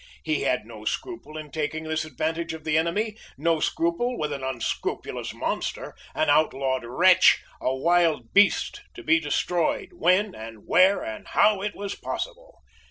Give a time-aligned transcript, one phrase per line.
[0.23, 4.43] He had no scruple in taking this advantage of the enemy no scruple with an
[4.43, 11.27] unscrupulous monster an outlawed wretch a wild beast to be destroyed, when and where and
[11.27, 12.63] how it was possible!